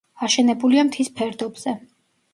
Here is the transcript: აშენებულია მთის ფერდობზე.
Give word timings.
აშენებულია 0.27 0.85
მთის 0.89 1.13
ფერდობზე. 1.21 1.79